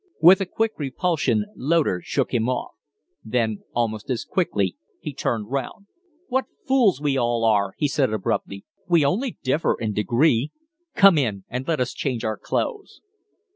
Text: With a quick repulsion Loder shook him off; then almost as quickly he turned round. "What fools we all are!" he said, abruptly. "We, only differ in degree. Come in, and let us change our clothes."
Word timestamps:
With 0.19 0.41
a 0.41 0.47
quick 0.47 0.71
repulsion 0.79 1.45
Loder 1.55 2.01
shook 2.03 2.33
him 2.33 2.49
off; 2.49 2.71
then 3.23 3.59
almost 3.75 4.09
as 4.09 4.25
quickly 4.25 4.75
he 4.99 5.13
turned 5.13 5.51
round. 5.51 5.85
"What 6.27 6.45
fools 6.67 6.99
we 6.99 7.17
all 7.19 7.45
are!" 7.45 7.75
he 7.77 7.87
said, 7.87 8.11
abruptly. 8.11 8.65
"We, 8.87 9.05
only 9.05 9.37
differ 9.43 9.75
in 9.79 9.93
degree. 9.93 10.49
Come 10.95 11.19
in, 11.19 11.43
and 11.49 11.67
let 11.67 11.79
us 11.79 11.93
change 11.93 12.25
our 12.25 12.37
clothes." 12.37 13.01